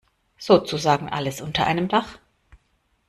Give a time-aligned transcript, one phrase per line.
[0.39, 2.17] Sozusagen alles unter einem Dach.